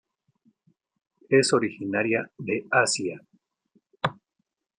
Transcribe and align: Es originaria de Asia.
Es 1.29 1.53
originaria 1.53 2.27
de 2.39 2.65
Asia. 2.71 3.21